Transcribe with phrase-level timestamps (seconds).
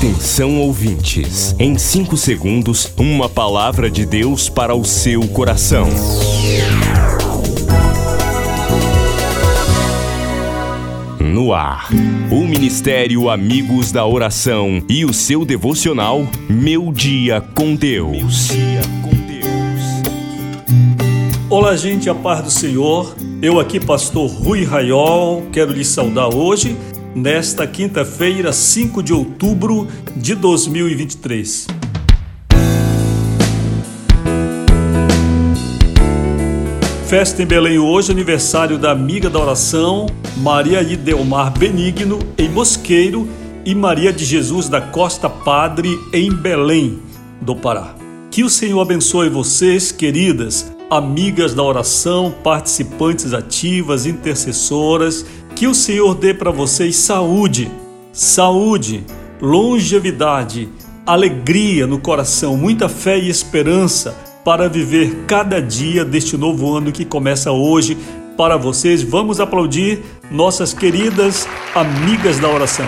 [0.00, 5.86] Atenção ouvintes, em 5 segundos, uma palavra de Deus para o seu coração.
[11.20, 11.90] No ar,
[12.30, 18.48] o Ministério Amigos da Oração e o seu devocional Meu Dia com Deus.
[21.50, 23.14] Olá, gente, a paz do Senhor.
[23.42, 26.74] Eu aqui, pastor Rui Raiol, quero lhe saudar hoje
[27.14, 31.66] nesta quinta-feira, 5 de outubro de 2023.
[37.06, 43.28] Festa em Belém hoje, aniversário da amiga da oração, Maria de Delmar Benigno, em Mosqueiro,
[43.64, 47.00] e Maria de Jesus da Costa Padre, em Belém,
[47.40, 47.94] do Pará.
[48.30, 55.26] Que o Senhor abençoe vocês, queridas, amigas da oração, participantes ativas, intercessoras,
[55.60, 57.70] que o Senhor dê para vocês saúde,
[58.14, 59.04] saúde,
[59.42, 60.70] longevidade,
[61.04, 67.04] alegria no coração, muita fé e esperança para viver cada dia deste novo ano que
[67.04, 67.94] começa hoje
[68.38, 69.02] para vocês.
[69.02, 72.86] Vamos aplaudir nossas queridas amigas da oração.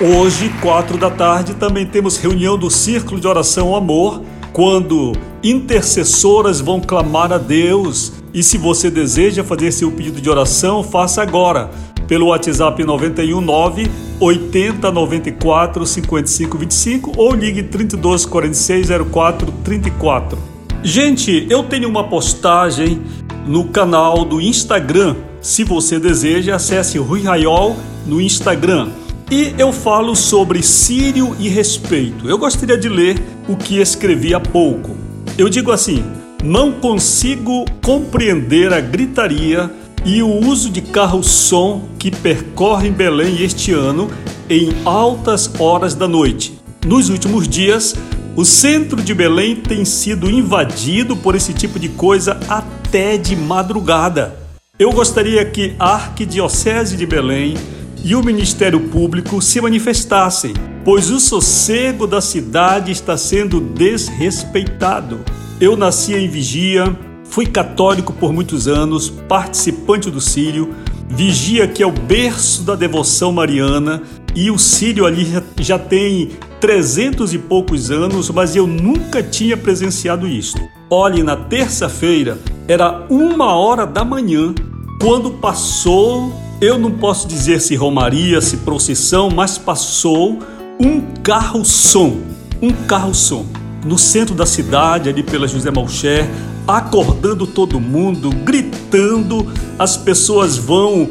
[0.00, 5.12] Hoje, quatro da tarde, também temos reunião do Círculo de Oração Amor, quando
[5.42, 8.12] intercessoras vão clamar a Deus.
[8.32, 11.70] E se você deseja fazer seu pedido de oração, faça agora
[12.06, 20.38] pelo WhatsApp 919 80 94 55 25 ou ligue 32 46 04 34.
[20.82, 23.02] Gente, eu tenho uma postagem
[23.46, 25.16] no canal do Instagram.
[25.40, 28.90] Se você deseja, acesse Rui Raiol no Instagram.
[29.30, 32.28] E eu falo sobre Sírio e respeito.
[32.28, 34.96] Eu gostaria de ler o que escrevi há pouco.
[35.36, 36.04] Eu digo assim:
[36.42, 39.70] não consigo compreender a gritaria
[40.06, 44.08] e o uso de carro-som que percorrem Belém este ano
[44.48, 46.56] em altas horas da noite.
[46.86, 47.96] Nos últimos dias,
[48.36, 54.36] o centro de Belém tem sido invadido por esse tipo de coisa até de madrugada.
[54.78, 57.56] Eu gostaria que a Arquidiocese de Belém
[58.04, 65.18] e o Ministério Público se manifestassem, pois o sossego da cidade está sendo desrespeitado.
[65.60, 66.96] Eu nasci em Vigia,
[67.28, 70.74] Fui católico por muitos anos, participante do Sírio,
[71.08, 74.02] vigia que é o berço da devoção mariana
[74.34, 75.26] e o Sírio ali
[75.58, 80.56] já tem trezentos e poucos anos, mas eu nunca tinha presenciado isso.
[80.90, 84.54] Olhe, na terça-feira era uma hora da manhã
[85.00, 90.38] quando passou, eu não posso dizer se romaria, se procissão, mas passou
[90.80, 92.20] um carro-som,
[92.62, 93.46] um carro-som
[93.84, 96.28] no centro da cidade, ali pela José Malcher,
[96.66, 99.46] acordando todo mundo, gritando.
[99.78, 101.08] As pessoas vão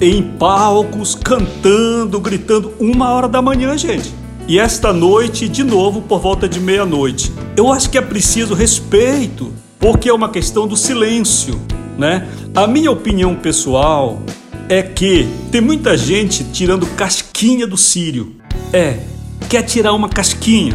[0.00, 4.12] em palcos, cantando, gritando, uma hora da manhã, gente.
[4.46, 7.32] E esta noite, de novo, por volta de meia-noite.
[7.56, 11.60] Eu acho que é preciso respeito, porque é uma questão do silêncio,
[11.98, 12.28] né?
[12.54, 14.22] A minha opinião pessoal
[14.68, 18.36] é que tem muita gente tirando casquinha do sírio.
[18.72, 19.00] É,
[19.48, 20.74] quer tirar uma casquinha,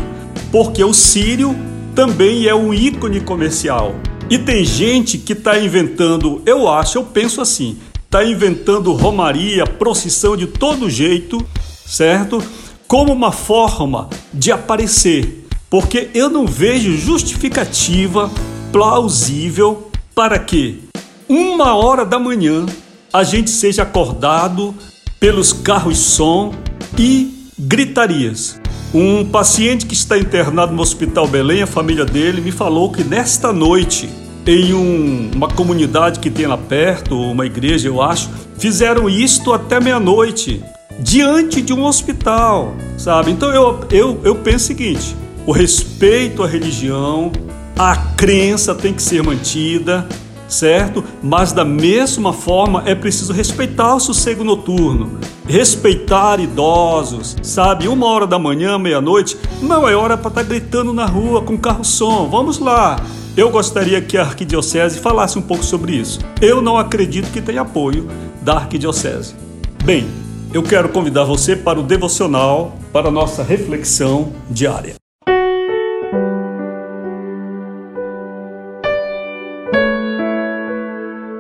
[0.52, 1.56] porque o sírio
[1.96, 3.96] também é um ícone comercial.
[4.34, 10.36] E tem gente que está inventando, eu acho, eu penso assim, está inventando romaria, procissão
[10.36, 11.38] de todo jeito,
[11.86, 12.44] certo?
[12.88, 18.32] Como uma forma de aparecer, porque eu não vejo justificativa
[18.72, 20.82] plausível para que
[21.30, 22.66] uma hora da manhã
[23.14, 24.74] a gente seja acordado
[25.20, 26.56] pelos carros som
[26.98, 28.60] e gritarias.
[28.96, 33.54] Um paciente que está internado no Hospital Belém, a família dele, me falou que nesta
[33.54, 39.54] noite em um, uma comunidade que tem lá perto, uma igreja, eu acho, fizeram isto
[39.54, 40.64] até meia-noite,
[41.00, 43.32] diante de um hospital, sabe?
[43.32, 45.16] Então eu, eu, eu penso o seguinte:
[45.46, 47.32] o respeito à religião,
[47.78, 50.08] a crença tem que ser mantida,
[50.48, 51.04] certo?
[51.22, 57.88] Mas da mesma forma é preciso respeitar o sossego noturno, respeitar idosos, sabe?
[57.88, 61.58] Uma hora da manhã, meia-noite, não é hora para estar tá gritando na rua com
[61.58, 62.30] carro-som.
[62.30, 62.98] Vamos lá,
[63.36, 66.20] eu gostaria que a Arquidiocese falasse um pouco sobre isso.
[66.42, 68.08] Eu não acredito que tenha apoio
[68.42, 69.36] da Arquidiocese.
[69.84, 70.08] Bem,
[70.54, 75.03] eu quero convidar você para o devocional, para a nossa reflexão diária.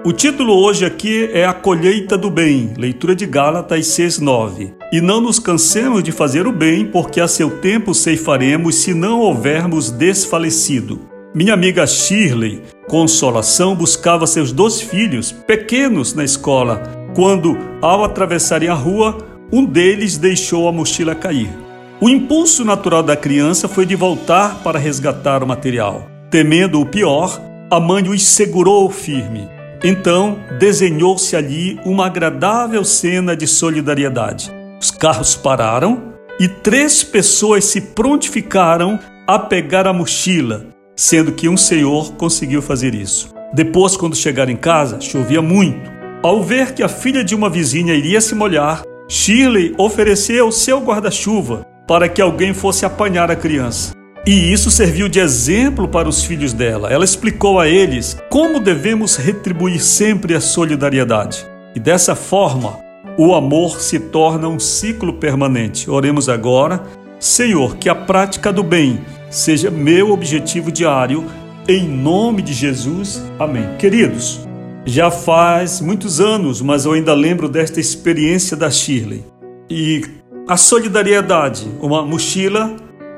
[0.05, 4.73] O título hoje aqui é A Colheita do Bem, leitura de Gálatas 6,9.
[4.91, 9.21] E não nos cansemos de fazer o bem, porque a seu tempo ceifaremos se não
[9.21, 10.99] houvermos desfalecido.
[11.33, 16.83] Minha amiga Shirley, Consolação, buscava seus dois filhos, pequenos, na escola,
[17.15, 19.17] quando, ao atravessarem a rua,
[19.53, 21.49] um deles deixou a mochila cair.
[22.01, 26.05] O impulso natural da criança foi de voltar para resgatar o material.
[26.29, 27.41] Temendo o pior,
[27.71, 29.52] a mãe os segurou firme.
[29.83, 34.49] Então desenhou-se ali uma agradável cena de solidariedade.
[34.79, 38.97] Os carros pararam e três pessoas se prontificaram
[39.27, 43.33] a pegar a mochila, sendo que um senhor conseguiu fazer isso.
[43.53, 45.91] Depois, quando chegaram em casa, chovia muito.
[46.23, 51.65] Ao ver que a filha de uma vizinha iria se molhar, Shirley ofereceu seu guarda-chuva
[51.85, 53.93] para que alguém fosse apanhar a criança.
[54.25, 56.89] E isso serviu de exemplo para os filhos dela.
[56.89, 61.45] Ela explicou a eles como devemos retribuir sempre a solidariedade.
[61.75, 62.79] E dessa forma,
[63.17, 65.89] o amor se torna um ciclo permanente.
[65.89, 66.83] Oremos agora.
[67.19, 71.25] Senhor, que a prática do bem seja meu objetivo diário,
[71.67, 73.21] em nome de Jesus.
[73.37, 73.75] Amém.
[73.77, 74.47] Queridos,
[74.85, 79.25] já faz muitos anos, mas eu ainda lembro desta experiência da Shirley.
[79.69, 80.05] E
[80.47, 82.73] a solidariedade, uma mochila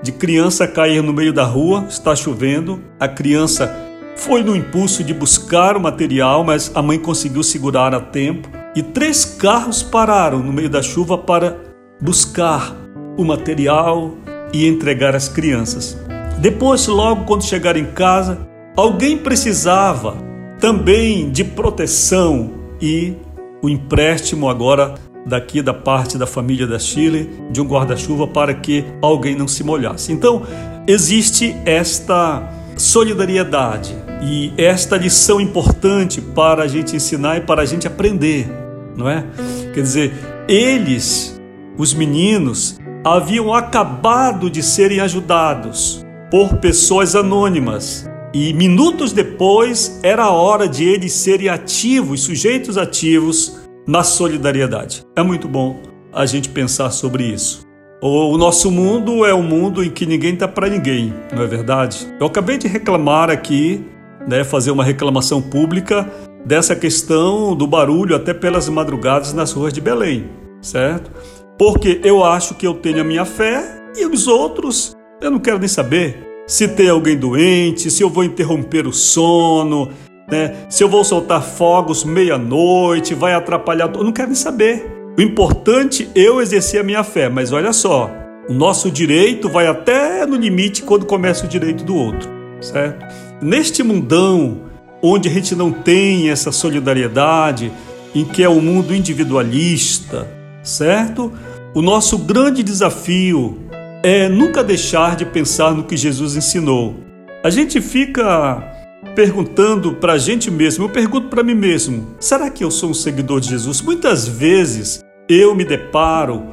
[0.05, 3.75] de criança cair no meio da rua, está chovendo, a criança
[4.15, 8.83] foi no impulso de buscar o material, mas a mãe conseguiu segurar a tempo e
[8.83, 11.57] três carros pararam no meio da chuva para
[11.99, 12.75] buscar
[13.17, 14.13] o material
[14.53, 15.97] e entregar às crianças.
[16.37, 18.47] Depois, logo quando chegaram em casa,
[18.77, 20.15] alguém precisava
[20.59, 23.15] também de proteção e
[23.59, 24.93] o empréstimo agora
[25.25, 29.63] daqui da parte da família da Chile de um guarda-chuva para que alguém não se
[29.63, 30.11] molhasse.
[30.11, 30.43] Então,
[30.87, 37.87] existe esta solidariedade e esta lição importante para a gente ensinar e para a gente
[37.87, 38.47] aprender
[38.95, 39.25] não é?
[39.73, 40.13] Quer dizer,
[40.47, 41.39] eles,
[41.77, 48.09] os meninos, haviam acabado de serem ajudados por pessoas anônimas.
[48.33, 55.05] E minutos depois era a hora de eles serem ativos, sujeitos ativos na solidariedade.
[55.15, 55.79] É muito bom
[56.13, 57.65] a gente pensar sobre isso.
[58.01, 62.07] O nosso mundo é um mundo em que ninguém está para ninguém, não é verdade?
[62.19, 63.83] Eu acabei de reclamar aqui,
[64.27, 66.11] né, fazer uma reclamação pública
[66.45, 70.29] dessa questão do barulho até pelas madrugadas nas ruas de Belém,
[70.61, 71.09] certo?
[71.57, 73.63] Porque eu acho que eu tenho a minha fé
[73.95, 76.43] e os outros eu não quero nem saber.
[76.45, 79.89] Se tem alguém doente, se eu vou interromper o sono,
[80.29, 80.55] né?
[80.69, 83.91] se eu vou soltar fogos meia-noite, vai atrapalhar.
[83.93, 84.91] Eu não quero nem saber.
[85.17, 88.11] O importante é eu exercer a minha fé, mas olha só,
[88.49, 92.29] o nosso direito vai até no limite quando começa o direito do outro,
[92.59, 93.05] certo?
[93.41, 94.61] Neste mundão
[95.01, 97.71] onde a gente não tem essa solidariedade,
[98.13, 100.27] em que é um mundo individualista,
[100.63, 101.31] certo?
[101.73, 103.59] O nosso grande desafio
[104.03, 106.95] é nunca deixar de pensar no que Jesus ensinou.
[107.43, 108.74] A gente fica
[109.15, 112.93] perguntando para a gente mesmo, eu pergunto para mim mesmo: será que eu sou um
[112.93, 113.81] seguidor de Jesus?
[113.81, 116.43] Muitas vezes eu me deparo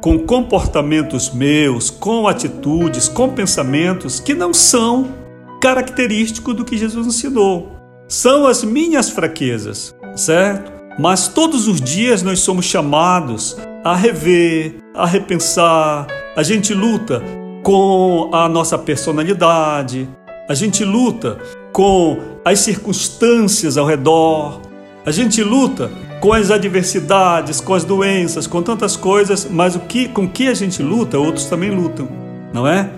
[0.00, 5.12] com comportamentos meus, com atitudes, com pensamentos que não são
[5.60, 7.82] característicos do que Jesus ensinou
[8.12, 10.70] são as minhas fraquezas, certo?
[10.98, 16.06] Mas todos os dias nós somos chamados a rever, a repensar.
[16.36, 17.22] A gente luta
[17.62, 20.06] com a nossa personalidade,
[20.46, 21.38] a gente luta
[21.72, 24.60] com as circunstâncias ao redor,
[25.04, 25.90] a gente luta
[26.20, 30.54] com as adversidades, com as doenças, com tantas coisas, mas o que com que a
[30.54, 32.08] gente luta, outros também lutam,
[32.52, 32.90] não é?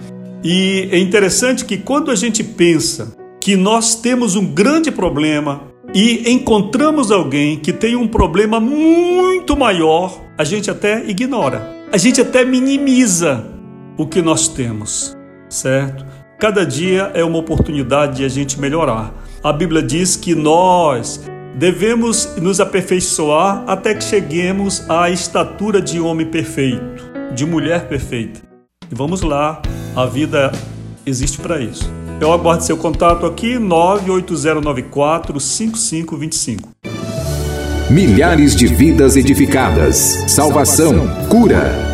[0.42, 5.62] E é interessante que quando a gente pensa que nós temos um grande problema
[5.94, 12.20] e encontramos alguém que tem um problema muito maior, a gente até ignora, a gente
[12.20, 13.46] até minimiza
[13.96, 15.16] o que nós temos,
[15.48, 16.04] certo?
[16.44, 19.14] Cada dia é uma oportunidade de a gente melhorar.
[19.42, 21.24] A Bíblia diz que nós
[21.54, 27.02] devemos nos aperfeiçoar até que cheguemos à estatura de homem perfeito,
[27.34, 28.42] de mulher perfeita.
[28.92, 29.62] E vamos lá,
[29.96, 30.52] a vida
[31.06, 31.90] existe para isso.
[32.20, 36.68] Eu aguardo seu contato aqui 98094 5525.
[37.88, 39.96] Milhares de vidas edificadas,
[40.28, 41.93] salvação, cura.